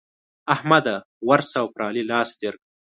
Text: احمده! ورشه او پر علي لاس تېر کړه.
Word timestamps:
احمده! 0.53 0.95
ورشه 1.29 1.57
او 1.61 1.67
پر 1.73 1.81
علي 1.89 2.03
لاس 2.11 2.29
تېر 2.39 2.53
کړه. 2.59 2.69